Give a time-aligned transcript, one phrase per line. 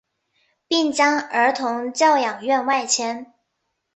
[0.67, 3.35] 并将儿童教养院外迁。